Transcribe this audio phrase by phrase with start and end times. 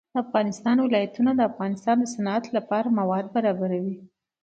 [0.13, 3.95] د افغانستان ولايتونه د افغانستان د صنعت لپاره مواد برابروي.